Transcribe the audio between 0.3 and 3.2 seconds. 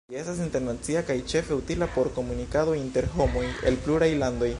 internacia kaj ĉefe utila por komunikado inter